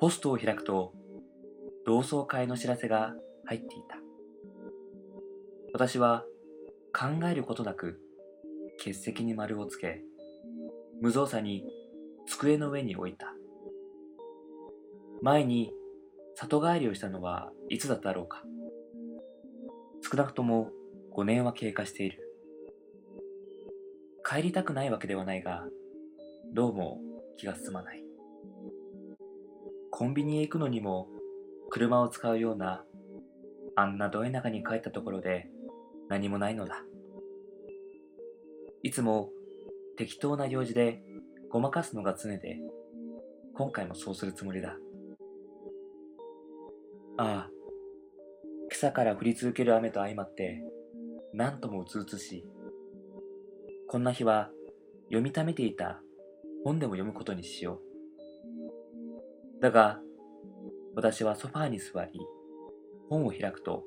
[0.00, 0.94] ポストを開くと
[1.84, 3.14] 同窓会の知らせが
[3.44, 3.98] 入っていた。
[5.74, 6.24] 私は
[6.94, 8.00] 考えることなく
[8.78, 10.00] 欠席に丸をつけ
[11.02, 11.66] 無造作に
[12.26, 13.34] 机の上に置いた。
[15.20, 15.70] 前に
[16.34, 18.42] 里帰りをしたのはいつだったろうか。
[20.10, 20.70] 少なくとも
[21.14, 22.26] 5年は経過している。
[24.26, 25.66] 帰りたくないわけではないが
[26.54, 27.02] どうも
[27.36, 27.99] 気が進まない。
[29.90, 31.08] コンビニへ行くのにも
[31.68, 32.84] 車を使うような
[33.76, 35.48] あんなど田舎に帰ったところで
[36.08, 36.84] 何もないのだ。
[38.82, 39.30] いつも
[39.96, 41.02] 適当な用事で
[41.50, 42.58] ごまかすのが常で
[43.54, 44.76] 今回もそうするつもりだ。
[47.18, 47.50] ああ
[48.72, 50.62] 今朝から降り続ける雨と相まって
[51.34, 52.46] 何ともうつうつし
[53.88, 54.50] こんな日は
[55.08, 56.00] 読みためていた
[56.64, 57.89] 本でも読むことにしよう。
[59.60, 60.00] だが
[60.94, 62.20] 私はソファーに座り
[63.08, 63.84] 本を開くと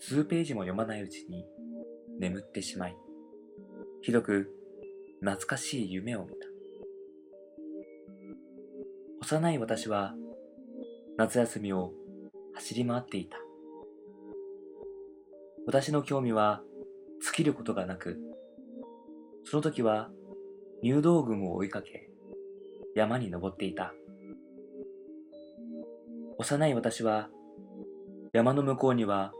[0.00, 1.44] 数ページも読まないうちに
[2.18, 2.96] 眠ってしまい
[4.02, 4.50] ひどく
[5.20, 6.46] 懐かしい夢を見た。
[9.22, 10.14] 幼い私は
[11.16, 11.92] 夏休みを
[12.54, 13.38] 走り回っていた。
[15.66, 16.60] 私の興味は
[17.22, 18.18] 尽きることがなく
[19.44, 20.10] その時は
[20.82, 22.10] 入道群を追いかけ
[22.94, 23.94] 山に登っていた。
[26.38, 27.28] 幼い私は
[28.32, 29.32] 山の向こうには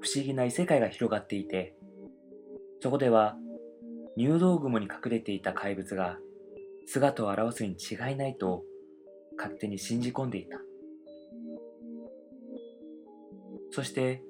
[0.00, 1.74] 不思議な異世界が広がっていて
[2.80, 3.36] そこでは
[4.16, 6.18] 入道雲に隠れていた怪物が
[6.86, 8.64] 姿を現すに違いないと
[9.36, 10.58] 勝手に信じ込んでいた。
[13.70, 14.22] そして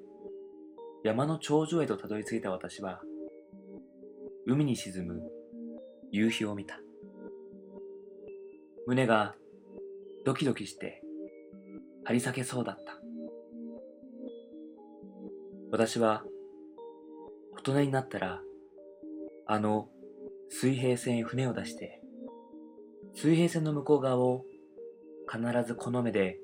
[1.03, 3.01] 山の頂上へとたどり着いた私は
[4.45, 5.21] 海に沈む
[6.11, 6.79] 夕日を見た。
[8.85, 9.35] 胸が
[10.25, 11.01] ドキドキして
[12.09, 12.99] 張り裂けそうだった。
[15.71, 16.23] 私は
[17.59, 18.41] 大人になったら
[19.45, 19.89] あの
[20.49, 22.01] 水平線へ船を出して
[23.13, 24.43] 水平線の向こう側を
[25.31, 26.39] 必ずこの目で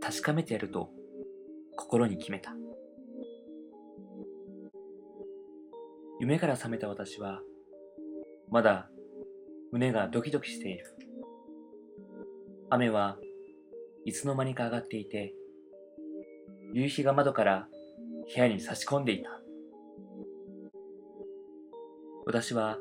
[0.00, 0.88] 確かめてやると
[1.76, 2.54] 心に決めた。
[6.18, 7.42] 夢から覚めた私は
[8.48, 8.88] まだ
[9.70, 10.96] 胸がドキドキしている。
[12.70, 13.18] 雨は
[14.04, 15.34] いつの間にか上がっていて
[16.74, 17.68] 夕日が窓から
[18.34, 19.40] 部屋に差し込んでいた。
[22.26, 22.78] 私は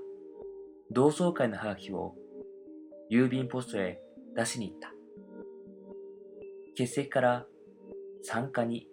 [0.91, 2.15] 同窓会のハガキを
[3.11, 3.99] 郵便ポストへ
[4.35, 4.93] 出しに行った。
[6.71, 7.45] 欠席から
[8.23, 8.87] 参加に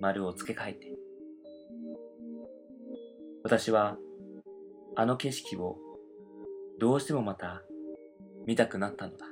[0.00, 0.92] 丸を付け替えて。
[3.42, 3.96] 私は
[4.94, 5.78] あの景色を
[6.78, 7.62] どうしてもまた
[8.46, 9.26] 見たくなったのだ。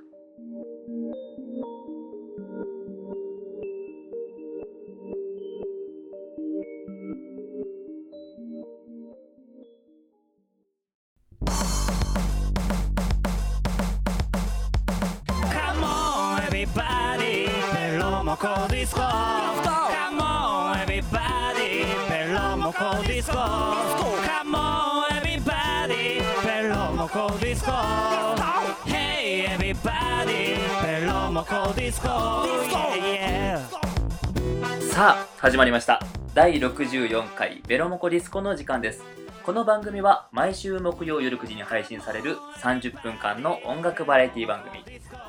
[36.45, 39.03] 第64回ベロモコディスコの時間です。
[39.45, 44.85] この番組は毎週木曜夜9時に配信される30分間の音楽バラエティ番組、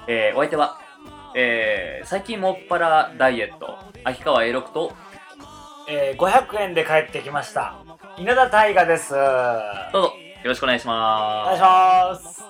[0.09, 0.77] えー、お相手は、
[1.33, 4.91] えー、最近もっぱらダイエット秋川 A6 と、
[5.87, 7.77] えー、500円で帰ってきました。
[8.17, 9.11] 稲田大我です。
[9.13, 10.11] どうぞよ
[10.43, 11.45] ろしくお願いします。
[11.45, 12.43] お願いします。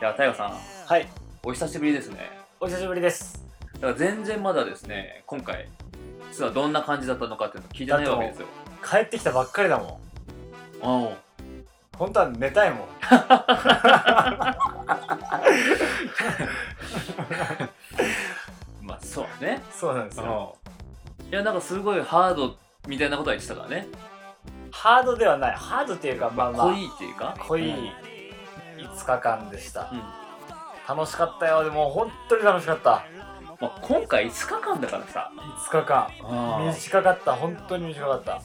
[0.00, 0.50] いや大我さん
[0.86, 1.06] はい。
[1.44, 2.28] お久しぶりですね。
[2.58, 3.46] お久しぶりです。
[3.74, 5.68] だから全然まだですね今回
[6.30, 8.46] 実はどんな感じだったのかっていうの聞いてないわけですよ。
[8.88, 9.88] 帰ってきたばっかりだもん。
[10.82, 11.16] ああ。
[11.96, 12.80] 本当は寝たいもん。
[18.82, 19.62] まあそうね。
[19.72, 20.56] そうなんですよ。
[21.30, 22.54] いやなんかすごいハード
[22.86, 23.88] みたいなことは言ってたからね。
[24.70, 25.56] ハードではない。
[25.56, 26.66] ハードっていうかまあまあ。
[26.68, 27.34] 濃いっていうか？
[27.38, 27.62] 濃い
[28.76, 30.02] 5日間でした、うん、
[30.96, 31.64] 楽しかったよ。
[31.64, 33.04] でも本当に楽しかった
[33.60, 35.32] まあ、今回5日間だからさ。
[35.34, 36.10] 5日間。
[36.74, 37.32] 短かった。
[37.34, 38.42] 本当に短かった。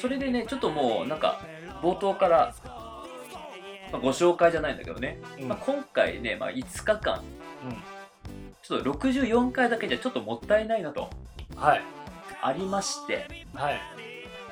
[0.00, 1.40] それでねちょっともうなんか
[1.82, 2.54] 冒頭から、
[3.92, 7.22] まあ、ご紹介じゃないんだけどね、うん、まあ、今回ね、まあ、5日間、
[7.64, 7.76] うん、
[8.62, 11.10] ちょっと64回だけじゃちょっともったいないなと、
[11.56, 11.82] はい、
[12.40, 13.80] ありまして、はい。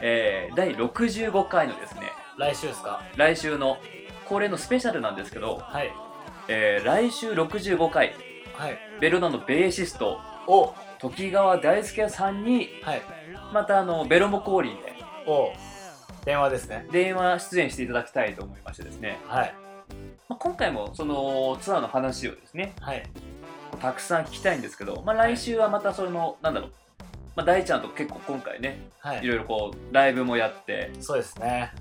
[0.02, 2.02] えー、第65回のですね。
[2.38, 3.02] 来週ですか？
[3.16, 3.78] 来週の
[4.26, 5.90] 恒例のスペシャルなんですけど、はい。
[6.48, 8.29] えー来週65回はい
[9.00, 10.74] ベルナのベーシストお。
[10.98, 13.02] 時川大輔さんにはい。
[13.54, 14.94] またあのベロモ降臨で
[15.26, 15.52] お。
[16.24, 16.86] 電話ですね。
[16.92, 19.54] 電話出演していただきたいと思いましてですね、はい。
[20.28, 23.02] まあ、今回もそのツアーの話をですねはい。
[23.80, 26.70] たくさん聞きたいんですけど、まあ、来週はまたそのなんだろう、
[27.36, 29.24] まあ、大ちゃんと結構今回ねはい。
[29.24, 31.72] いろいろこうライブもやってそうですね。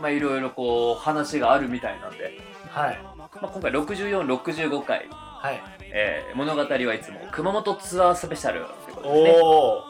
[0.00, 2.40] まあいろいろこう話があるみたいなんで、
[2.70, 2.98] はい。
[3.16, 9.40] まあ、今回6465回、はいえー物語はいつも熊本ツアースペシャルということですね。
[9.42, 9.46] お
[9.78, 9.84] お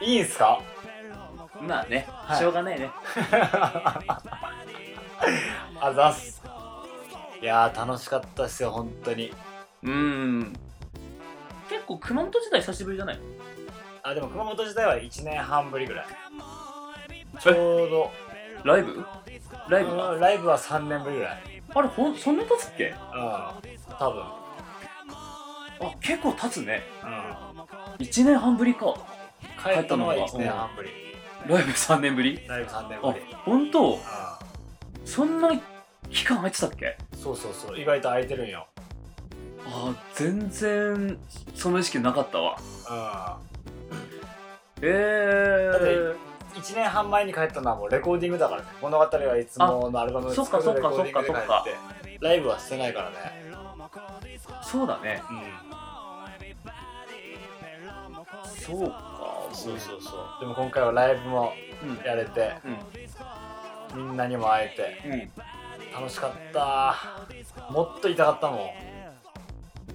[0.00, 0.60] いいんすか？
[1.60, 2.38] まあね、はい。
[2.38, 2.90] しょうがないね。
[5.80, 6.42] あざっす。
[7.40, 9.32] いやー楽しかったですよ本当に。
[9.82, 10.52] うーん。
[11.68, 13.20] 結構熊本時代久しぶりじゃない？
[14.04, 16.06] あでも熊本時代は1年半ぶりぐらい。
[17.40, 18.10] ちょうど。
[18.64, 19.04] ライブ？
[19.68, 21.42] ライブがうんライブは3年ぶりぐらい。
[21.74, 22.90] あれほんそんな経つっけ？
[22.90, 22.96] うん
[23.98, 24.24] 多分
[25.82, 26.82] あ結構経つね。
[27.02, 28.06] うん。
[28.06, 28.94] 1年半ぶりか。
[29.62, 30.90] 帰ったのは1年半ぶり。
[31.46, 32.40] ライブ3年ぶり？
[32.46, 33.24] ライブ3年あぶり。
[33.44, 33.94] 本当？
[33.94, 33.98] う
[35.04, 35.50] そんな
[36.10, 36.86] 期間空いてたっけ？
[36.86, 37.78] んそうそうそう。
[37.78, 38.66] 意外と空いてるんよ。
[39.66, 41.18] あ全然
[41.54, 42.56] その意識なかったわ。
[44.80, 44.84] うん。
[44.84, 46.16] えだってー、
[46.54, 48.68] 1年半前に帰ったのはもうレコーディングだからね。
[48.80, 50.88] 物語はいつものアルバムそっかそっか。
[50.88, 51.44] レコーディングで帰っ
[52.18, 53.16] てライブはしてないからね
[54.62, 55.22] そうだね。
[55.30, 55.42] うん。
[58.46, 59.48] そうか。
[59.52, 60.40] そうそうそう。
[60.40, 61.52] でも今回はライブも
[61.82, 61.96] うん。
[62.06, 62.54] やれて
[63.94, 64.04] うん。
[64.06, 65.92] みんなにも会えてうん。
[65.92, 66.96] 楽しかった。
[67.70, 68.70] もっといたかったもん。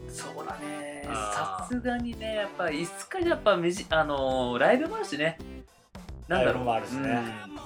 [0.10, 1.08] そうだね。
[1.08, 5.38] さすがにねやっぱいつかやっぱみじあのーライブもあるしね。
[6.28, 6.54] なんだろう。
[6.54, 7.10] ライブもあるしね。
[7.10, 7.58] うん。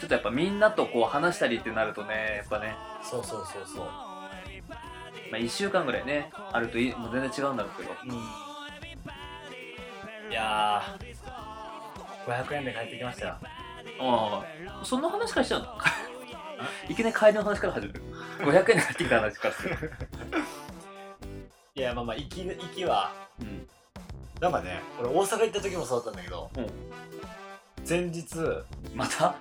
[0.00, 3.86] ちょっとやっぱみんなとこう話したりってなるとねやっぱね、そうそうそうそう
[5.30, 7.90] まあ、1週間ぐらいねあるといいもう全然違うんだろうけど。
[8.04, 8.10] うん。
[10.30, 11.10] いやー。
[12.26, 13.36] 500円で帰ってきましたよ。
[14.02, 14.42] あ
[14.80, 15.68] あそんな話からしちゃうの？
[16.88, 18.02] いきなり帰りの話から始める。
[18.40, 19.92] 500円で買ってきた話からする。
[21.74, 23.12] いやまあまあ行き行きは。
[23.40, 23.68] うん。
[24.40, 26.50] なんかね俺大阪行った時もそうだったんだけど。
[26.56, 26.66] うん。
[27.88, 29.34] 前日、うん、また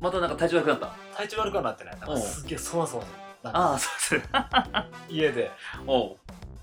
[0.00, 0.86] またなんか体調悪くなった？
[1.16, 2.00] 体調悪くはなってない。
[2.00, 3.04] なんうんかすっげえそわそわ
[3.52, 4.14] ああそうす。
[4.14, 4.22] る
[5.08, 5.50] 家で。
[5.86, 6.16] おう。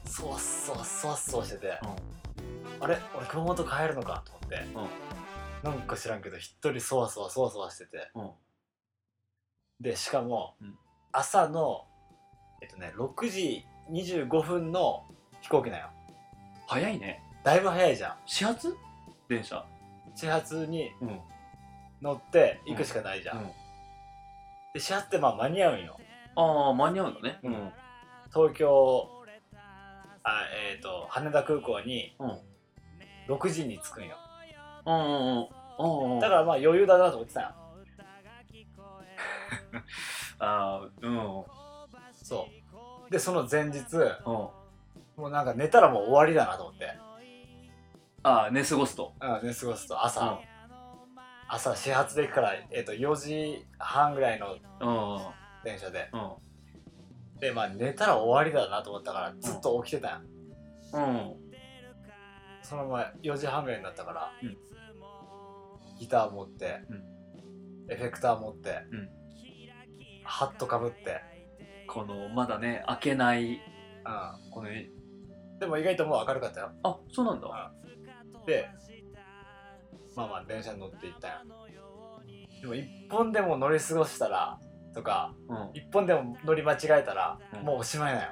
[0.05, 1.79] そわそわそわそわしてて、
[2.79, 2.97] あれ？
[3.15, 4.23] 俺熊本帰るのか？
[4.25, 4.65] と思って、
[5.63, 8.09] なんか知らんけど一人そわそわそわそわしてて。
[8.15, 8.31] うん。
[9.79, 10.77] でしかも、うん。
[11.11, 11.87] 朝の
[12.61, 15.05] えっとね6時25分の
[15.41, 15.89] 飛行機なんよ。
[16.67, 17.23] 早いね。
[17.43, 18.17] だいぶ早いじゃん。
[18.25, 18.75] 始発？
[19.27, 19.65] 電車。
[20.15, 21.21] 始発にうん。
[22.01, 23.47] 乗って行くしかないじゃん、うん。
[24.73, 25.97] で始発ってまあ間に合うんよ
[26.35, 27.39] ああ間に合うのね。
[27.43, 27.71] うん。
[28.33, 29.09] 東京
[30.23, 32.37] あえっ、と羽田空港にうん。
[33.27, 34.17] 6時に着くんよ。
[34.85, 35.07] うんうんう
[35.41, 35.47] ん。
[35.79, 37.47] うんうんだからまあ余裕だなと思ってたよ。
[40.39, 41.43] ああうん。
[42.13, 42.47] そ
[43.07, 43.11] う。
[43.11, 44.49] でその前日うん。
[45.17, 46.97] もうなんか寝たらもう終わりだなと思って、
[48.23, 49.13] ああ寝過ごすと。
[49.19, 50.37] うん、寝過ごすと朝、うん。
[51.47, 55.21] 朝始発で行くから、えっと4時半ぐらいのうん
[55.63, 56.09] 電車で。
[56.13, 57.39] うん。
[57.39, 60.21] でまあ寝たら終わりだなと思ったからずっと起きてたん。
[60.21, 60.27] よ
[60.93, 61.35] うん。
[62.61, 64.57] そのまま4時半ぐらいになったから、うん。
[65.99, 67.91] ギター持って、うん。
[67.91, 69.09] エフェクター持って、うん。
[70.23, 71.21] ハットかぶって、
[71.87, 73.59] このまだね開けない
[74.03, 74.69] うん、この
[75.59, 76.71] でも意外ともう明るかったよ。
[76.83, 77.71] あそうなんだ。
[78.45, 78.67] で
[80.15, 81.33] まあまあ電車に乗って行ったよ
[82.61, 84.59] でも一本でも乗り過ごしたら
[84.93, 85.69] とかうん。
[85.73, 87.65] 一本でも乗り間違えたら、うん。
[87.65, 88.29] もうおしまいなよ。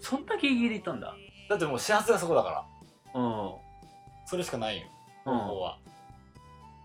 [0.00, 1.14] そんなギリギリいったんだ。
[1.48, 2.66] だってもう始発がそこだか
[3.14, 3.20] ら。
[3.20, 3.52] うん。
[4.26, 4.86] それしかないよ
[5.26, 5.38] うん。
[5.38, 5.78] 方法は、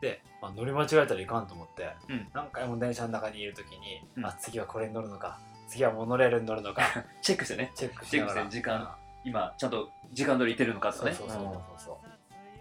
[0.01, 2.27] で、まあ、乗り間違えたらいかんと思って、うん。
[2.33, 4.25] 何回も電車の中にいる時に、うん。
[4.25, 6.83] あ次はこれに乗るのか次はモノレールに乗るのか
[7.21, 7.71] チェックしてね。
[7.75, 8.33] チェックしながら。
[8.33, 11.13] チェックして時間今ちゃんと時間通りいてるのかとかね。
[11.13, 11.99] そうそうそうそうそ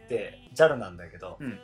[0.07, 0.09] う。
[0.09, 1.61] で JAL なんだけど、うん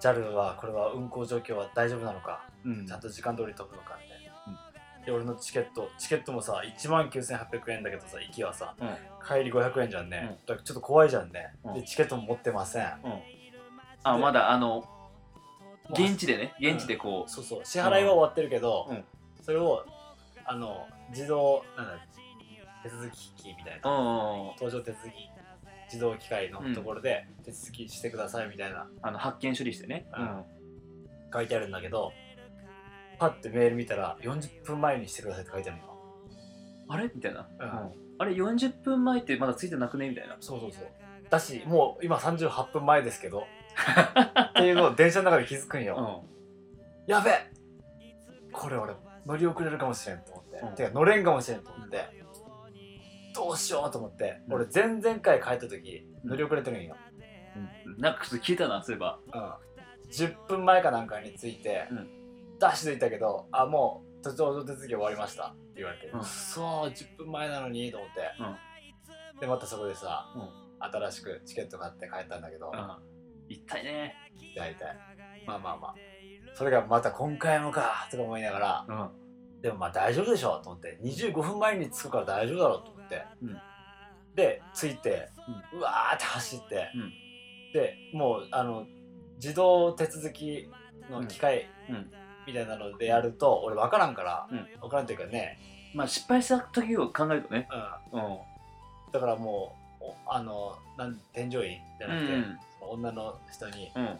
[0.00, 2.86] JAL はこれは運行状況は大丈夫なのかうん。
[2.86, 8.88] ちゃんと時間通り飛ぶのかみたいな、で俺のチケットチケットもさ1万9800円だけどさ行きはさうん。
[9.26, 11.74] 帰り500円じゃんね、だからちょっと怖いじゃんね、うん。
[11.74, 12.82] でチケットも持ってません。
[12.82, 12.88] で
[14.04, 14.84] あまだあの
[15.90, 17.60] 現地でね現地でこそうそう。
[17.64, 19.04] 支払いは終わってるけど、うん。
[19.42, 19.84] それを
[20.44, 21.92] あの自動なんだ
[22.82, 23.90] 手続き機みたいな、
[24.58, 25.12] 搭乗手続き
[25.92, 30.06] 自動機械のところで手続きしてくださいみたいなあの発見処理してね。
[30.16, 30.44] うん。
[31.32, 32.12] 書いてあるんだけど
[33.18, 35.88] パッてメール見たら40分前にしてくださいって書いてあるの。
[36.88, 37.10] あれ？
[37.14, 37.68] みたいな、うん。
[38.18, 40.08] あれ？40分前ってまだついてなくね？
[40.08, 40.36] みたいな。
[40.40, 40.86] そうそうそう。
[41.28, 43.44] だしもう今38分前ですけど
[44.40, 46.24] っていうのを電車の中で気づくんよ、
[47.06, 47.50] やべえ
[48.50, 48.94] これ俺
[49.26, 50.74] 乗り遅れるかもしれんと思って、うん。
[50.74, 52.08] てか乗れんかもしれんと思って、
[53.34, 54.54] どうしようと思って、うん。
[54.54, 56.96] 俺前々回帰った時うん乗り遅れてるんよ、
[57.86, 57.98] うん。
[57.98, 59.18] なんかちょっと聞いたなそういえば。
[59.32, 59.52] うん。
[60.10, 62.08] 10分前かなんかに着いて、うん。
[62.58, 65.48] ダッシュで行ったけどあもう途中手続き終わりました。
[65.48, 66.20] って言われて、うん。
[66.20, 70.48] うっそー10分前なのにと思って、でまたそこでさ、うん。
[70.80, 72.96] 新しくチケット買って帰ったんだけど、うん。
[73.48, 74.14] 一体ね。
[74.56, 74.96] 大体
[75.46, 75.94] まあまあまあ。
[76.54, 78.86] それがまた今回もかとか思いながら。
[78.88, 79.60] うん。
[79.62, 80.98] でもまあ大丈夫でしょと思って。
[81.02, 82.97] 25分前に着くから大丈夫だろうと
[84.34, 85.30] で着いて、
[85.72, 87.12] うわーって走って、うん。
[87.72, 88.86] でもうあの
[89.36, 90.68] 自動手続き
[91.10, 91.66] の機械
[92.46, 94.66] みたいなのでやると、俺分からんから、うん。
[94.80, 95.58] 分からんというかね、
[95.94, 97.68] まあ失敗した時を考えるとね。
[98.12, 98.38] うん、うん。
[99.12, 102.32] だからもうおあのなん添乗員じゃなくて、
[102.80, 104.18] の女の人にうん。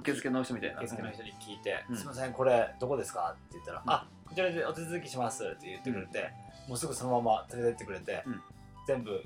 [0.00, 0.80] 受付の人みたいな。
[0.80, 6.30] 受付の人に聞いて「うんすいませんこれどこですか?」って言ったら「うんあこちらでお手続きします」って言ってくれて、
[6.68, 8.42] もうすぐそのまま連れてってくれて、うん。
[8.86, 9.22] 全部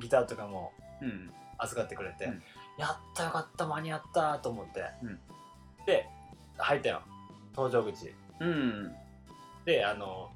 [0.00, 1.32] ギターとかもうん。
[1.58, 2.42] 預かってくれて、うん。
[2.78, 5.20] やったよかった間に合ったと思って、うん。
[5.86, 6.08] で
[6.58, 7.02] 入ったよ。
[7.54, 8.12] 搭乗口。
[8.40, 8.94] うん。
[9.64, 10.30] であの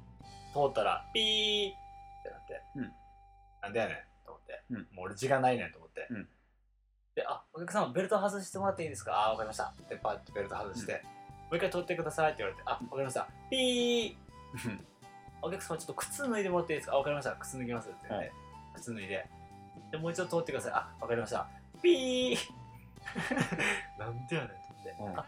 [0.53, 2.91] 通ったらピーってなって、うん。
[3.61, 3.95] なんでやねん
[4.25, 4.77] と思って、うん。
[4.77, 6.29] もう俺時間ないねんと思って、うん。
[7.15, 9.25] であお客様ベルト外してもらっていいですか？
[9.25, 9.73] あわかりました。
[9.89, 10.99] でパッとベルト外して、も
[11.51, 13.27] う一回取ってくださいって言われてあわかりました。
[13.49, 14.15] ピー。
[15.41, 16.93] お客様ちょっと靴脱いでもらっていいですか？
[16.93, 17.31] あわかりました。
[17.35, 18.31] 靴脱ぎますって言って、
[18.75, 19.25] 靴脱いで。
[19.91, 20.73] でもう一度通ってください。
[20.73, 21.47] あわかりました。
[21.81, 22.37] ピー。
[23.97, 25.25] なんでやねんと思って、うんあ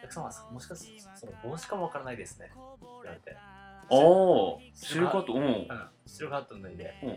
[0.00, 2.46] お客様もしかしてその帽子かもわからないですね。
[2.46, 3.36] って言われて。
[3.90, 5.32] おおシルカット。
[5.34, 5.42] うん。
[5.42, 7.08] うん、シルクハット脱いで、うん。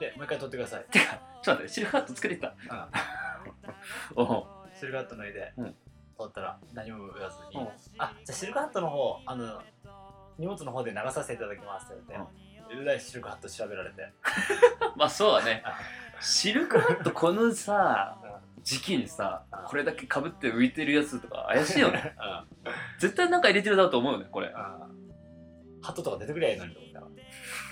[0.00, 2.48] でもう一回取ってください、て かちょっと待ってシルカット作れてた。
[2.48, 4.26] うん、
[4.74, 5.76] シルクハット脱いで、うん
[6.16, 7.68] 取ったら何も言わずに、うん。
[7.98, 9.62] あじゃあシルクハットの方あの
[10.38, 12.02] 荷物の方で流させていただきますって。
[12.08, 12.28] 言わ
[12.70, 14.12] れて、えらいシルクハット調べられて、
[14.96, 15.62] まあそうだね。
[15.64, 15.78] あ。
[16.20, 18.26] シルクハットこのさう
[18.60, 18.62] ん。
[18.62, 19.64] 時期にさうん。
[19.64, 22.14] これだけかぶって浮いてるやつとか怪しいよね。
[22.64, 22.72] うん。
[22.98, 24.48] 絶対なんか入れてるだろうと思うよねこれ。
[24.48, 24.54] うん。
[24.54, 27.06] ハットとか出てくりゃいいのにと思ったら。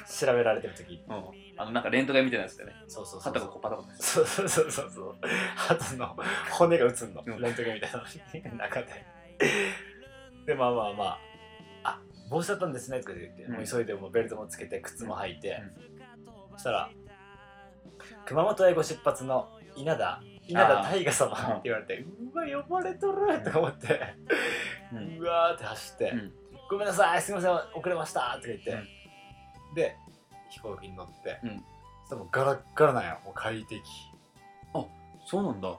[0.07, 1.05] 調べられてる時。
[1.09, 2.73] うんあのなんかレントゲンみたいなやつでね。
[2.89, 3.33] そうそうそう。
[3.33, 5.97] 肩がこうパタパタそうそうそうそう。
[5.97, 6.17] の
[6.51, 7.41] 骨が映んの、うん。
[7.41, 8.05] レントゲンみたいなの。
[8.05, 8.87] に 中で。
[10.47, 11.19] でまあまあまあ。
[11.85, 13.53] あ帽子だったんですねとか言って、うん。
[13.55, 15.63] もう急いでもうベルトもつけて靴も履いて、
[16.27, 16.91] うそしたら
[18.27, 20.21] 熊本へご出発の稲田。
[20.49, 22.05] 稲田大河様って言われて
[22.35, 24.01] うわ呼ばれとるとか思って、
[24.93, 26.33] ううんわーって走って、うん。
[26.69, 28.77] ごめんなさいすみません遅れましたとか言って、う
[29.73, 29.75] ん。
[29.75, 29.97] で
[30.53, 31.65] 飛行機に乗って、うん。
[32.09, 33.83] そもうガラッガラなんよもう快適。
[35.25, 35.69] そうなんだ。
[35.69, 35.77] うん。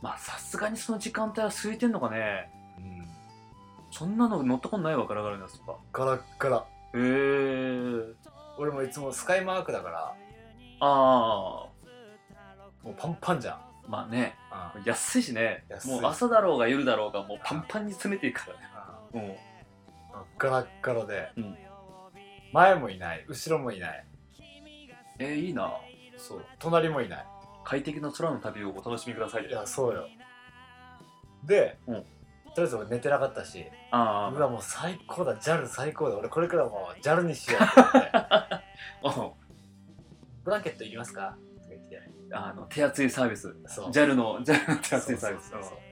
[0.00, 2.50] まあさすがにその時間帯は空いてんのかね。
[2.78, 3.06] うん。
[3.90, 5.76] そんなの乗ったことないわガラガラのやつとか。
[5.92, 6.56] ガラッガラ。
[6.58, 6.62] へ
[6.94, 8.14] え
[8.58, 10.14] 俺もいつもスカイマークだから。
[10.80, 11.72] あも
[12.86, 14.36] うパンパンじゃん、あまあね。
[14.76, 14.82] うん。
[14.84, 15.64] 安いしね。
[15.68, 15.90] 安い。
[15.90, 18.52] もう朝だろうが夜だろうがもうパンパンに詰めていくか
[19.12, 19.38] らね。
[20.38, 21.56] ガラッガラで、うん
[22.56, 23.24] 前もいない。
[23.28, 24.06] 後ろもいない。
[25.18, 25.70] えー、いいな。
[26.16, 26.44] そう。
[26.58, 27.26] 隣もいない。
[27.64, 29.46] 快適な空の旅をお楽しみください。
[29.46, 30.08] いやそうよ。
[31.44, 31.94] で、うん。
[31.96, 35.36] とりあえず俺寝てなかったしあうわもう最高だ。
[35.36, 36.16] JAL 最高だ。
[36.16, 37.62] 俺これからもう JAL にしよう。
[37.62, 38.62] って思ってあ
[39.02, 39.34] お
[40.42, 41.36] ブランケットいりますか？
[41.62, 42.00] とか言って。
[42.32, 43.54] あの手厚いサービス。
[43.66, 43.90] そう。
[43.90, 45.50] JAL の JAL の手厚いサービス。
[45.50, 45.85] そうそうそうで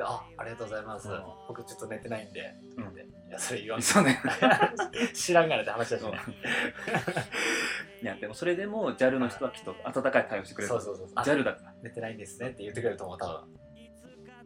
[0.00, 1.22] あありがとうございます、うん。
[1.48, 2.84] 僕ちょっと寝てないんで、うん。
[2.84, 3.82] いやそれ言わん。
[3.82, 4.20] そうね。
[5.12, 6.12] 知らんがなって話だしね。
[8.02, 10.68] いやでもそれでも JAL の人はきっと温かい対応してくれる。
[10.68, 11.74] そうそうそうあ JAL だから。
[11.82, 13.62] 寝てないんですねって言ってくれると思う多分。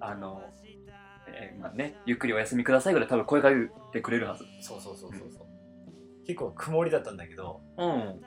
[0.00, 0.43] あの、
[1.29, 4.45] えーまあね、ゆっくりお休みくださいぐらい多分声かけてくれるはず。
[4.61, 8.21] そうそうそうそうそう、結構曇りだったんだけどうん。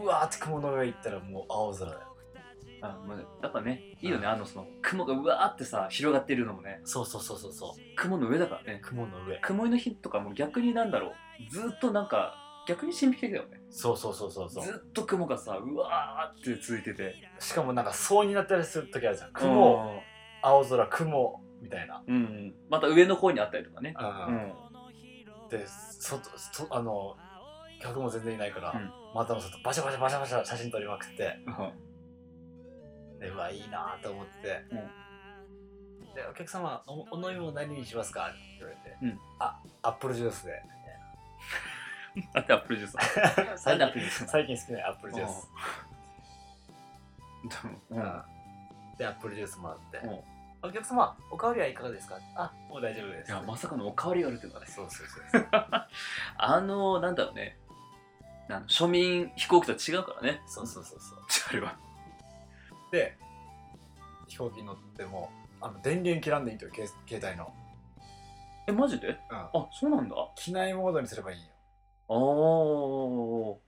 [0.00, 2.13] ブワーって雲の上行ったらもう青空だよ
[2.90, 6.80] あまあ、やっぱねいいよねあのその雲がうわーってさ広がってるのもね。
[6.84, 7.96] そうそうそうそうそう。
[7.96, 8.80] 雲の上だからね。
[8.82, 9.38] 雲の上。
[9.40, 11.50] 曇りの日とかも逆になんだろう。
[11.50, 12.34] ずっとなんか
[12.66, 13.60] 逆に神秘的だよね。
[13.70, 14.64] そうそうそうそうそう。
[14.64, 17.14] ずっと雲がさうわーって続いてて。
[17.38, 19.32] しかもなんか層になったりする時あるじゃん。
[19.32, 20.02] 雲、
[20.42, 23.94] 青空雲みたいな、うん、うん、また上の方にあったりとかね。
[23.98, 24.06] うん。
[24.06, 25.48] うん。
[25.48, 27.16] で外そあの
[27.80, 28.90] 客も全然いないから、うん。
[29.14, 31.38] またの外バシャバシャバシャバシャ写真撮りまくって
[33.24, 34.62] でうわいいなと思って、
[36.14, 38.28] でお客様おお飲み物何にしますか？
[38.28, 39.18] って言われて、うん。
[39.38, 40.62] あアップルジュースで。
[42.32, 45.48] なんでアップルジュースなん最近でアップルジュース最近好きなアップルジュース。
[47.90, 47.98] ううん。
[48.00, 48.22] ん。
[48.98, 49.98] で、アップルジュースもらって。
[50.06, 50.20] うん。
[50.68, 52.18] お客様、おかわりはいかがですか？
[52.36, 53.32] あ、もう大丈夫です。
[53.32, 54.70] いやまさかのおかわりがあるっていうのはね。
[54.70, 55.48] そうそうそう。
[55.50, 57.58] あのなんだろうね。
[58.68, 60.42] 庶民飛行機とは違うからね。
[60.46, 61.18] そうそうそうそう。
[61.50, 61.76] あれは
[62.94, 63.18] で、
[64.28, 67.52] 飛行機乗っても、あの電源切らんでいいとよ、け携帯の。
[68.68, 69.08] えマジで？
[69.08, 69.16] うん。
[69.36, 71.44] あそうなんだあ機内モードにすればいいよ。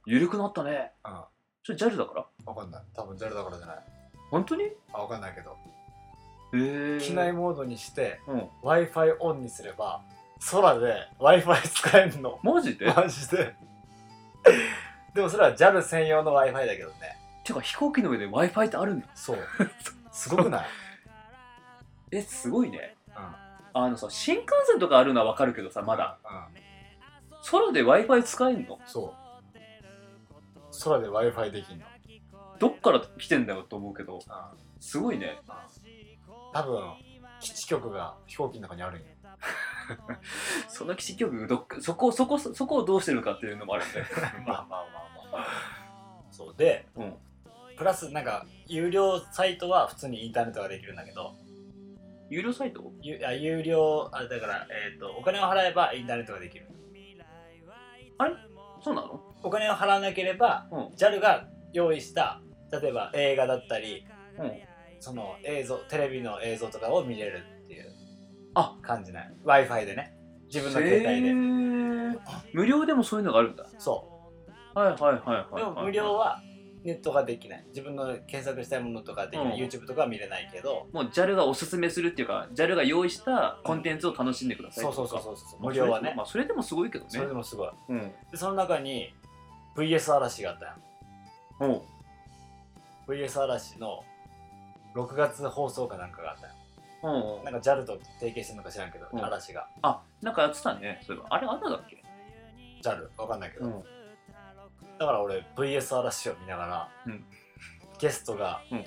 [0.06, 1.24] ー緩くなったねうん。
[1.64, 2.26] それ JAL だから？
[2.46, 2.82] わかんない。
[2.94, 3.76] 多分 JAL だからじゃない。
[4.30, 4.64] 本当に？
[4.92, 5.50] あ、わかんないけど。
[6.54, 10.02] へえ機内モードにして、うん Wi-Fi オンにすれば、
[10.50, 12.38] 空で Wi-Fi 使えるの。
[12.42, 12.86] マジで？
[12.86, 13.54] マジで。
[15.14, 17.18] でもそれは JAL 専用の Wi-Fi だけどね。
[17.46, 19.38] てか飛行機の上で w i f i ってあるんだそう。
[20.12, 20.66] すごくない？
[22.12, 23.10] えすごいねう
[23.78, 23.82] ん。
[23.82, 26.46] あのさ新幹線とかあるのはわかるけどさまだうん。
[27.50, 28.78] 空で w i f i 使えんの？
[28.86, 29.26] そう。
[30.84, 31.86] 空で Wi-Fi できんの。
[32.58, 34.20] どっから来てんだよと思うけどうん。
[34.80, 35.38] すごいね
[36.52, 36.94] 多分、
[37.40, 39.06] 基地局が飛行機の中にあるんよ。
[40.68, 44.02] その基地局どそこそこそこをどうしてるかっていうのもあるんで
[44.46, 44.86] まあまあまあ
[45.32, 45.46] まあ。
[46.30, 47.16] そうで、うん
[47.76, 51.34] プラスなんか、有料サイトは普通にインターネットができるんだけど、
[52.28, 52.92] 有料サイト？
[53.02, 56.66] ゆあ有料、あだから、えっ、と、お金を払えばインターネットができる。
[58.82, 59.20] そうなの？
[59.42, 60.86] お金を払わなければ、うん。
[60.88, 62.40] JAL が用意した、
[62.72, 64.04] 例えば映画だったり、
[64.38, 64.52] うん。
[64.98, 67.92] その映像、テレビの映像とかを見れるっていう。
[68.54, 68.76] あ。
[68.82, 69.34] 感じない。
[69.44, 70.16] Wi-Fi でね。
[70.46, 71.30] 自分の携帯へで。
[71.30, 72.18] ー。
[72.52, 73.66] 無料でもそういうのがあるんだ。
[73.78, 74.08] そ
[74.74, 75.54] はいはいはいはい、う。
[75.54, 76.42] はい、でも無料は
[76.86, 77.64] ネットができない。
[77.68, 79.60] 自分の検索したいものとかできない。
[79.60, 85.62] うん YouTube とかは見れないけど、もう JAL がおすすめするっていうか JAL が用意したコンテンツを楽しんでくださいそうそうそうそうそう。
[85.62, 86.22] 無料はねま。
[86.22, 87.70] あそれでもすごいけどねそれでもすごい。
[87.88, 89.12] うんで、その中に
[89.76, 90.72] VS 嵐があったよ。
[91.60, 94.04] おう VS 嵐の
[94.94, 96.52] 6月放送かなんかがあったよ。
[97.02, 99.68] おうなんか JAL と提携してるのか知らんけど、うん嵐が。
[99.82, 102.02] あなんかやってたねそういえばあれあんなだっけ
[102.82, 103.66] ？JAL わかんないけど。
[103.66, 103.84] ん
[104.98, 107.24] だから俺 VS 嵐を見ながら、うん。
[107.98, 108.78] ゲストが、うん。
[108.78, 108.84] え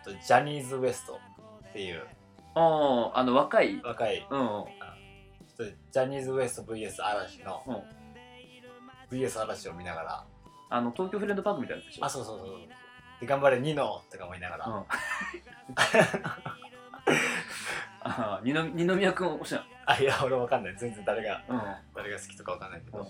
[0.00, 2.02] っとジャニーズ WEST っていう
[2.54, 3.80] あああの若い？
[3.82, 4.64] 若いうん
[5.46, 7.72] 人ジャニーズ WESTVS 嵐の、う
[9.14, 9.18] ん。
[9.18, 10.24] VS 嵐を見ながら。
[10.70, 12.04] あの東京フレンドパークみたいなやつでしょ？
[12.04, 12.48] あそうそうそう
[13.20, 14.84] で頑張れニノとか思いながら、うん。
[18.00, 18.52] ああ二
[18.84, 20.76] 宮君推しなあいや俺わかんない。
[20.78, 21.62] 全然誰がの
[21.94, 23.06] 誰が好きとかわかんないけど、うん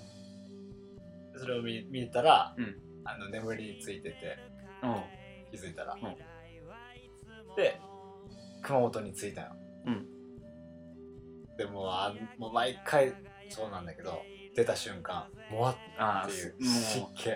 [1.39, 2.77] それを見見たら、うん。
[3.05, 4.39] あの眠りについてて
[4.83, 4.91] うん。
[4.91, 4.97] うん
[5.51, 5.99] 気づいたら、ん。
[7.57, 7.81] で
[8.63, 10.07] 熊本に着いたよ、うん。
[11.57, 13.15] でもあんもう毎回
[13.49, 14.23] そうなんだけど
[14.55, 17.31] 出た瞬間もわっああっていうも湿う気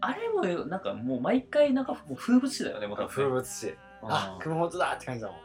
[0.00, 3.12] あれもなんかもう毎回なんかもう風物詩だよねもう多分ね。
[3.14, 3.74] 風物詩。
[4.02, 5.40] あ熊本だって感じだもん。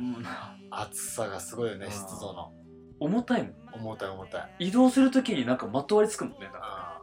[0.00, 0.16] うん。
[0.16, 0.24] うん。
[0.70, 2.52] 暑さがすごいよねうん湿度の
[3.00, 3.54] 重たいもん。
[3.72, 4.54] 重たい重たい。
[4.58, 7.02] 移動するときになんかまとわりつくもんねなんか。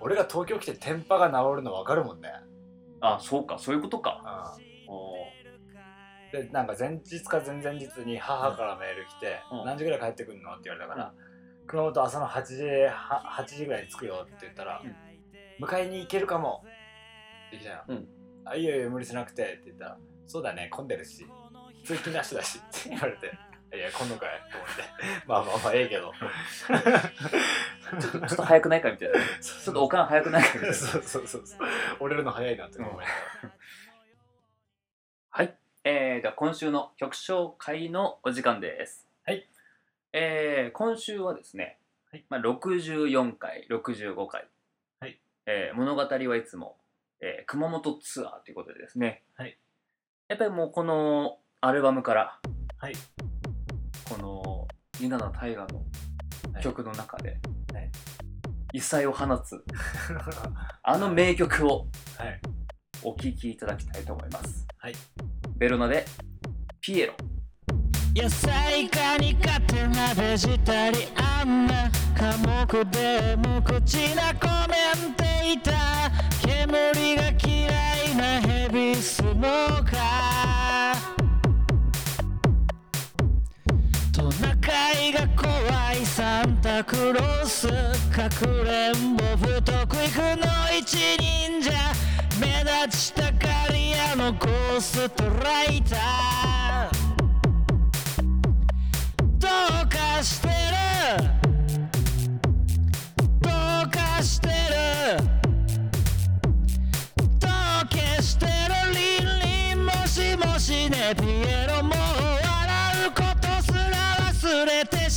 [0.00, 2.30] 俺が東京来て天パが治るの分かるもんね。
[3.00, 4.22] あそうかそういうことか。
[4.24, 4.56] あ
[4.88, 9.64] おーでなんか前日か前々日に母からメール来て「うん。
[9.64, 11.14] 何時ぐらい帰ってくるの?」って言われたから、
[11.66, 14.96] 熊本朝の8時は8時ぐらいに着くよって言ったらうん
[15.64, 16.64] 「迎えに行けるかも」
[17.48, 18.08] って来たよ、うん。
[18.44, 19.42] あいいよいいよ無理しなくて。
[19.42, 21.26] って言ったら「そうだね混んでるし
[21.84, 23.32] 通勤なしだし」って言われて
[23.74, 24.82] 「いや混んのかい?」と思って。
[25.26, 26.12] まあまあまあええけど。
[26.12, 30.74] ちょっとちょっと早くないかみたいなちょっとおかん早くないかみたいな。
[30.74, 31.68] そうそうそうそう。
[32.00, 33.08] 折れるの早いなって思いながら
[35.30, 39.06] はい、えー、では今週の曲紹介のお時間です。
[39.24, 39.48] はい。
[40.12, 41.78] えー、今週はですね、
[42.10, 42.24] はい。
[42.28, 44.48] まあ、64回、65回、
[45.00, 45.20] はい。
[45.46, 46.78] えー物語はいつも、
[47.20, 49.58] えー熊本ツアーということでですね、はい。
[50.28, 52.40] やっぱりもうこのアルバムから、
[52.78, 52.94] はい
[54.08, 54.68] この
[55.04, 55.78] 稲田大河の
[56.52, 56.62] はい。
[56.62, 57.38] 曲の中で、
[57.74, 57.90] はい。
[58.72, 59.62] 異彩を放つ
[60.82, 61.86] あの名曲を
[62.18, 62.40] はい。
[63.02, 64.66] お聴きいただきたいと思います。
[64.78, 64.94] はい。
[65.56, 66.04] ベロナで
[66.80, 67.14] ピエロ。
[68.14, 80.35] 野菜化に勝手なベジタリアンな科目で無口なコメンテーター煙が嫌いなヘビースモーカ
[84.40, 87.68] 中居が怖いサンタクロース
[88.14, 90.46] かくれんぼ不得意苦の
[90.76, 91.92] 一人じゃ
[92.40, 96.56] 目立ちたがり屋のゴーストライター
[99.38, 99.48] ど
[99.84, 100.52] うかしてる。
[103.40, 103.48] ど
[103.86, 104.52] うかしてる。
[107.38, 107.50] どう
[107.90, 108.50] 消してる。
[108.92, 111.14] リンリンもしもしね。
[111.16, 111.94] ピエロも。
[112.42, 112.45] う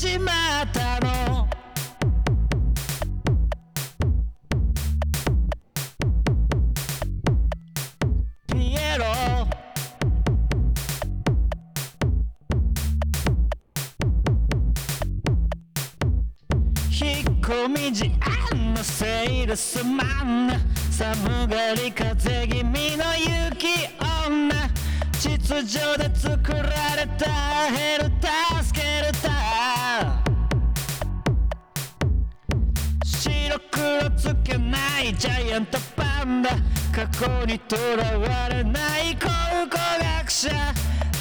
[0.09, 0.31] しま
[0.63, 1.47] ったの。
[8.47, 9.05] ピエロ
[16.89, 18.01] 引っ込み思
[18.51, 20.49] 案のセールスマン。
[20.89, 23.67] 寒がり風邪気味の雪
[24.01, 24.69] 女。
[25.19, 27.29] 秩序で作られた
[27.71, 28.88] ヘルタースケ
[34.49, 36.49] けないジャイアントパンダ。
[36.91, 39.29] 過去にとらわれない考
[39.69, 40.49] 古学者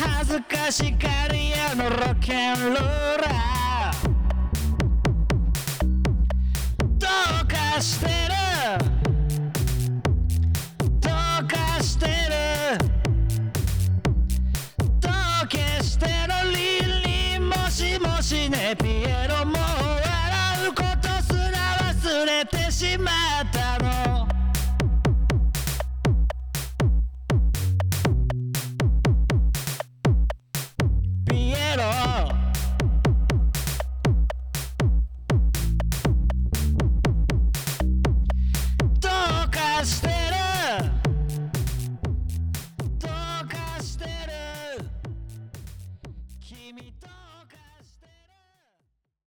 [0.00, 4.08] 恥ずかしがり屋のロケンローラー。
[6.96, 7.06] ど
[7.44, 8.12] うかしてる。
[11.00, 11.10] ど
[11.42, 12.12] うかしてる。
[15.00, 15.08] ど
[15.44, 16.10] うけしてる。
[16.54, 18.74] リンリンもしもしね。
[18.80, 19.57] ピエロも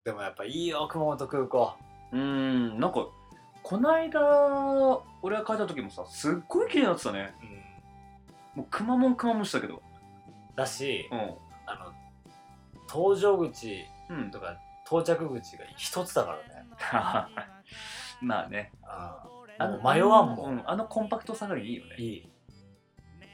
[0.07, 1.75] でもやっぱいいよ熊本空港。
[2.13, 3.09] うーんなんか
[3.65, 4.21] こないだ
[5.21, 7.35] 俺が帰った時もさすっごい綺麗になってたね。
[8.55, 8.61] うん。
[8.61, 9.83] もうくまモンくまモンしたけど。
[10.55, 11.19] だしうん。
[11.67, 11.93] あの
[12.89, 14.31] 搭乗口うん。
[14.31, 16.69] とか到着口が一つだからね。
[18.23, 18.71] まあね。
[18.85, 19.25] あ
[19.59, 21.97] あもう迷わんもうんん、あのコンパクトさがいいよね。
[21.99, 22.31] いい。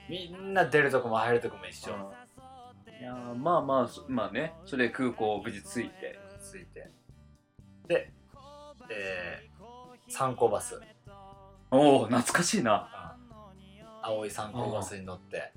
[0.09, 1.93] みんな出るとこも入るとこも一緒。
[1.93, 2.99] うん。
[2.99, 4.55] いやーまあまあそまあね。
[4.65, 6.91] それで空港無事着いてついて。
[7.89, 8.13] で
[8.91, 10.81] えー、観光バス。
[11.71, 13.17] おお懐かしいな。
[14.03, 15.53] 青い観光バスに乗って。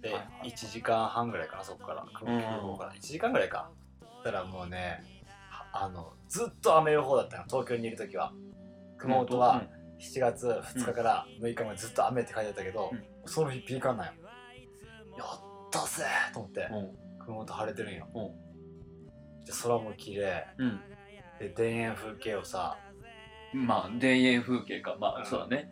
[0.00, 2.06] ではいはい1時間半ぐらいかなそこから。
[2.14, 3.70] 空港から1時間ぐらいか。
[4.00, 5.02] そしたらもうね
[5.50, 8.32] はあのずっと雨予報だったの東京にいる時は。
[8.98, 9.62] 熊本は
[9.98, 13.04] 7月2日から6日までずっと雨って書いてあったけど、うん。
[13.26, 14.12] その日ピーカンなんよ。
[15.18, 15.28] やっ
[15.70, 16.60] たぜと思って。
[16.70, 17.24] うん。
[17.24, 18.08] 熊本晴れてるんよ。
[18.14, 18.45] うん
[19.46, 20.46] で空も綺麗。
[20.58, 20.80] うん。
[21.38, 22.76] で田園風景をさ。
[23.54, 24.96] うんまあ田園風景か。
[25.00, 25.26] まあ、うん。
[25.26, 25.70] そうだね。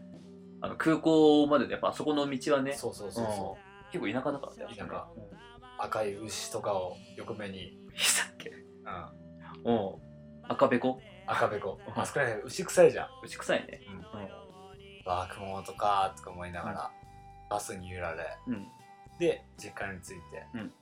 [0.60, 2.72] あの空港まででやっぱあそこの道はね。
[2.72, 3.58] そうそうそうそ
[3.92, 5.26] 結構田舎だからね田舎うんう
[5.78, 8.50] 赤い牛とかを横目に、いつだっけ？
[9.64, 10.00] うん、お
[10.48, 11.00] 赤べこ？
[11.26, 11.78] 赤べこ。
[11.86, 12.00] うん。
[12.00, 13.08] あそこら辺牛臭いじゃん。
[13.24, 13.80] 牛臭いね。
[15.04, 16.90] わあ熊本かーとか思いながら、
[17.50, 18.24] バスに揺られ。
[18.46, 18.54] うん。
[18.54, 18.66] うん。
[19.18, 20.72] で実家に着いて、うん。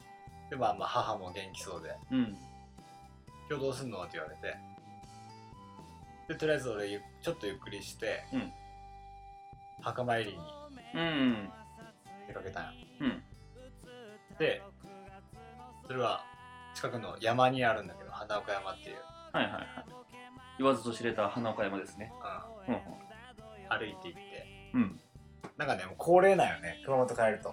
[0.51, 1.97] でまあまあ母も元気そうで。
[2.13, 2.37] うん
[3.53, 4.57] 「今日どうすんの?」って言われて。
[6.29, 8.53] でとりあえず俺ゆちょっとゆっくりして、うん。
[9.83, 10.39] 墓参りに
[10.95, 11.53] うん
[12.29, 13.23] 出かけたうん。
[14.39, 14.63] で
[15.87, 16.25] それは
[16.75, 18.97] 近くの山にあるんだけど花岡山っていう、
[19.33, 19.67] はいはいはい。
[20.59, 22.11] 言わずと知れた花岡山ですね。
[22.69, 22.81] うんうん。
[23.69, 24.71] 歩いて行って。
[24.75, 25.01] うん。
[25.59, 26.81] なんかねもう恒例なんよね。
[26.85, 27.53] 熊本帰ると。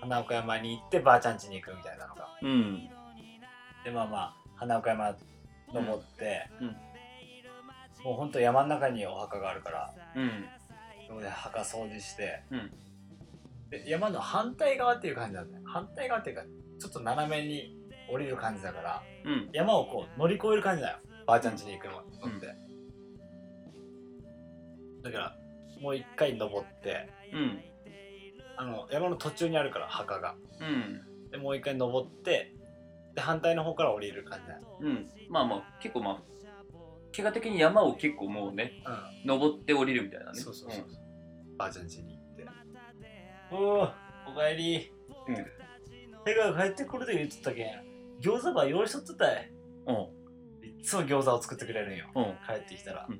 [0.00, 2.38] 花岡山に行ってばあちゃん家に行くみたいなのが。
[2.42, 2.88] うん。
[3.84, 5.16] でまあまあ花岡山
[5.72, 6.66] 登って、うん。
[6.68, 6.74] うん。
[8.04, 10.44] もうほんと山の中にお墓があるからうん。
[11.08, 12.70] そこで墓掃除してうん。
[13.70, 16.42] で山の反対側っていう感じなんだよ反対側っていうか
[16.78, 17.76] ちょっと斜めに
[18.10, 19.50] 降りる感じだからうん。
[19.52, 20.98] 山をこう乗り越える感じだよ。
[21.26, 22.46] ばあちゃん家に行くの乗って、
[25.02, 25.36] だから
[25.80, 27.60] もう一回登ってうん。
[28.56, 30.34] あの山の途中にあるから墓が。
[30.60, 31.30] うん。
[31.30, 32.54] でもう一回登って
[33.14, 34.54] で反対の方から降りる感じだ。
[34.54, 34.88] よ、う。
[34.88, 35.08] ん。
[35.30, 36.22] まあまあ結構まあ
[37.16, 38.82] 怪我的に山を結構もうね
[39.24, 40.40] う登って降りるみたいなね。
[40.40, 40.86] そうそうそう、
[41.56, 42.46] ばあちゃん家に行って。
[43.52, 44.92] おおおかえり。
[45.28, 45.46] うん。
[46.24, 47.68] 手が帰ってくるで言ってたけん
[48.20, 49.52] 餃子ば用意しとってたい。
[49.86, 50.80] うん。
[50.80, 52.06] いつも餃子を作ってくれるんよ。
[52.14, 52.24] うん。
[52.46, 53.16] 帰ってきたら、うん。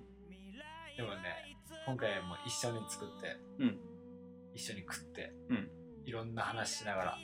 [0.97, 3.79] でもね今回も一緒に作って、うん。
[4.55, 5.71] 一緒に食って、うん。
[6.05, 7.19] いろんな話しながら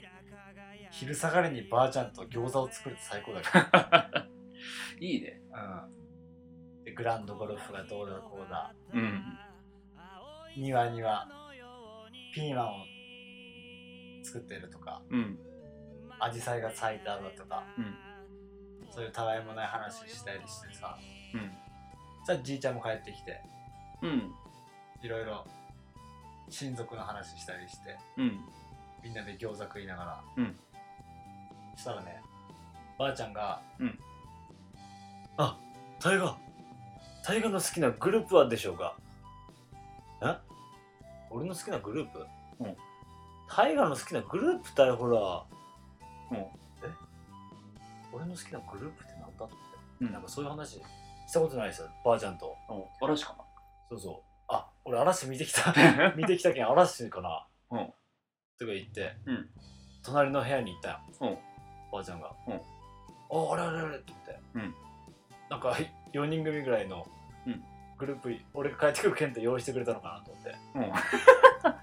[0.90, 4.26] 昼下がりにばあちゃんと餃子を作るって最高だか
[5.00, 5.40] いいね。
[5.52, 9.38] ら、うん、でグランドゴルフがどうだこうだうん。
[10.56, 11.28] 庭には
[12.34, 12.84] ピーマンを
[14.22, 15.00] 作ってるとか。
[15.10, 15.38] うん。
[16.18, 17.64] アジサイが咲いただとか。
[17.78, 17.94] うん。
[18.90, 20.98] そういうたわいもない話したりしてさ。
[21.34, 21.50] うん。
[22.26, 23.40] さあじいちゃんも帰ってきて。
[24.02, 24.34] うん。
[25.02, 25.46] いろいろ。
[26.48, 27.96] 親族の話したりして。
[28.16, 28.59] うん
[29.02, 30.22] みんなで餃子食いながら。
[30.36, 30.58] うん。
[31.74, 32.20] そしたらね
[32.98, 33.98] ばあちゃんが「うん。
[35.38, 35.56] あ
[35.98, 36.36] タイガ
[37.24, 38.96] タイガの好きなグループはでしょうか？
[40.22, 40.36] え？
[41.30, 42.26] 俺の好きなグループ？
[42.60, 42.76] うん。
[43.48, 45.44] タイガの好きなグループだよほら
[46.30, 46.36] うん。
[46.38, 46.48] え？
[48.12, 49.56] 俺の好きなグループってなんだと思っ
[49.98, 50.12] て、うん。
[50.12, 50.82] なんかそういう話し
[51.32, 52.56] たことないですよばあちゃんと。
[52.68, 52.84] うん。
[53.06, 53.36] 嵐か
[53.88, 54.14] そうそう。
[54.48, 55.72] あ俺嵐見てきた。
[55.72, 57.46] な 見てきたけん嵐かな。
[57.70, 57.92] うん
[58.60, 59.48] とか言って、うん。
[60.02, 61.38] 隣の部屋に行ったよ、うん。
[61.90, 62.54] ばあちゃんがうん
[63.32, 64.74] 「ああれあれあれ」って言って、うん。
[65.48, 65.76] なんか
[66.12, 67.06] 4人組ぐらいの
[67.46, 67.62] うん。
[67.98, 70.54] グループ俺が帰ってくるケント用意してくれたのかなと思って。
[70.74, 70.92] うん。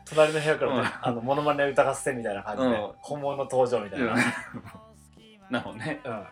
[0.06, 0.86] 隣の部屋からね、うん。
[1.02, 2.94] あのモノマネ歌合戦みたいな感じで、うん。
[3.02, 4.16] 本物登場みたいな、うん。
[5.50, 6.00] なるほどね。
[6.04, 6.28] うん。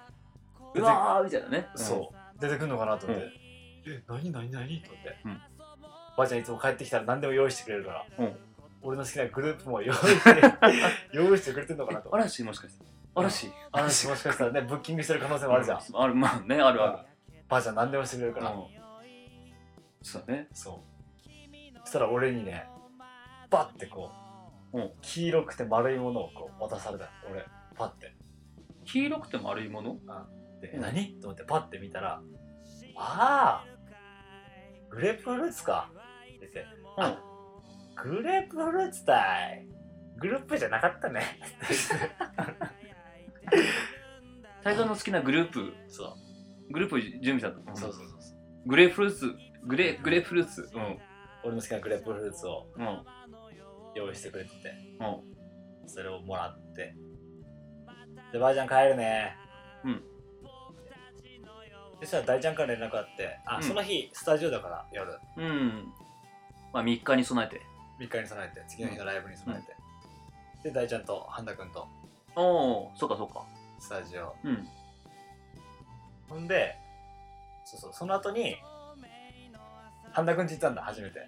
[0.82, 1.68] うわーみたいなね。
[1.76, 2.42] そう。
[2.42, 3.32] 出てくるのかなと思って、う
[3.88, 5.42] え何何何と思って、うん。
[6.18, 8.38] ばあちゃんいつも帰ってきたら何でも用意してくれるから、うん
[8.86, 10.42] 俺の好きなグループも用意して
[11.12, 12.10] 用意してくれてんのかなと。
[12.10, 12.86] うん嵐もしかして？
[13.16, 13.52] 嵐。
[13.72, 17.00] 嵐もしかしたらねブッキングしてる可能性もあるじゃん、あるまあねあるある。
[17.48, 18.64] ばあちゃん何でもしてくれるから、うん。
[20.02, 20.48] そうだね。
[20.54, 21.80] そう。
[21.82, 22.68] そしたら俺にね
[23.50, 24.12] バッてこ
[24.74, 24.92] う、うん。
[25.02, 27.46] 黄色くて丸いものをこう渡された俺
[27.76, 28.14] パッて。
[28.86, 29.98] 黄色くて丸いもの？
[30.62, 30.82] で、うん。
[30.82, 31.20] 何？
[31.22, 32.22] と思ってパッて見たら
[32.98, 33.66] ああ
[34.90, 35.90] グレープフルーツか。
[35.92, 35.94] っ
[36.28, 36.66] て言って
[36.98, 37.20] あ
[37.96, 39.68] グレープフルーツだい。
[40.18, 41.22] グループじゃなかったね。
[44.64, 46.18] タイガーの好きなグループそ
[46.70, 49.36] うグループ準備したのそうそうそうグレープフルーツ。
[49.68, 50.70] グレグレープフルーツ。
[50.74, 51.00] うん。
[51.44, 53.04] 俺の好きなグレープフルーツをうん。
[53.96, 54.74] 用意してくれてて。
[55.00, 55.90] うん。
[55.90, 56.96] それをもらって。
[58.32, 59.36] でばあちゃん帰るね。
[59.84, 60.04] うん。
[62.00, 63.64] そしたら大ちゃんから連絡あってあ、うん。
[63.64, 65.20] その日スタジオだから夜。
[65.38, 65.86] うん。
[66.74, 67.62] まあ3日に備えて
[68.00, 69.62] 3日に備えて次の日のライブに備え
[70.64, 71.88] て、で大ちゃんと半田君と。
[72.36, 72.42] お
[72.88, 73.46] おそうかそうか。
[73.80, 74.36] スタジオ。
[74.44, 74.68] うん。
[76.28, 76.76] ほんで
[77.64, 78.58] そうそうその後に
[80.12, 81.28] 半田君ち行ったんだ初めて。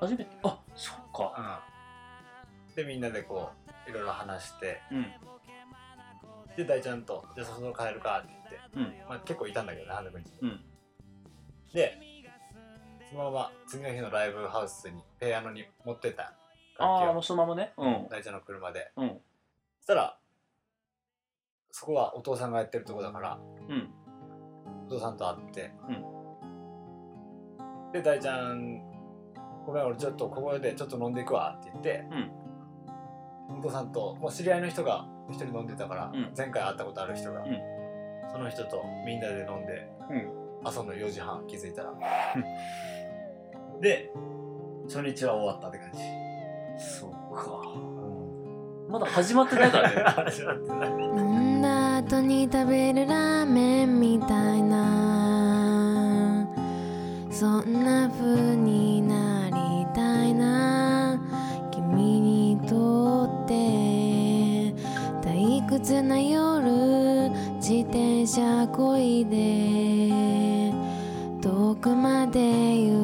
[0.00, 0.26] 初めて？
[0.42, 1.60] あそっか。
[2.72, 2.74] うん。
[2.74, 3.50] でみんなでこ
[3.86, 4.80] ういろいろ話して。
[4.90, 5.06] うん。
[6.56, 9.08] で大ちゃんと「じゃあそろそろ帰るか」って言って、うん。
[9.08, 10.28] まあ、結構いたんだけどね半田君ち。
[10.28, 10.60] にうん。
[11.72, 11.98] で
[13.14, 16.32] そのまま次の日のライブハウスにピアノに持ってった。
[16.80, 17.72] ああもうそのままね。
[17.78, 18.08] うん。
[18.10, 18.90] 大ちゃんの車で。
[18.96, 19.08] うん。
[19.08, 19.14] そ
[19.84, 20.18] したら
[21.70, 23.88] そこはお父さんがやってるとこだからうん。
[24.88, 26.02] お父さんと会って、うん。
[27.92, 28.82] で大ちゃん
[29.64, 32.04] ごめん俺ちょっとここでちょっと飲んでいくわって言って、
[33.48, 36.32] お父さんともう知り合いの人が一人飲んでたから、うん。
[36.36, 37.44] 前回会ったことある人が、ん。
[38.32, 40.44] その人とみんなで飲んでうん。
[40.64, 41.92] 朝の4時半気づいたら
[43.84, 44.10] で
[44.88, 45.98] 初日は終わったって感じ。
[46.98, 47.62] そうか
[48.88, 50.02] まだ始まってないからね。
[50.26, 50.88] 始まってない。
[50.90, 51.62] 飲ん。
[51.64, 56.46] だ後に食べるラーメンみたいな
[57.30, 61.18] そんな風になりたいな
[61.70, 63.54] 君にとって
[65.26, 70.10] 退屈な夜自転車こいで
[71.40, 73.03] 遠くまで行